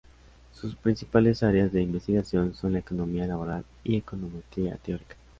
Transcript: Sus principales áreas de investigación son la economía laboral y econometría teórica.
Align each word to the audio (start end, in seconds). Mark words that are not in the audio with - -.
Sus 0.51 0.73
principales 0.75 1.43
áreas 1.43 1.71
de 1.71 1.83
investigación 1.83 2.55
son 2.55 2.73
la 2.73 2.79
economía 2.79 3.27
laboral 3.27 3.65
y 3.83 3.97
econometría 3.97 4.75
teórica. 4.77 5.15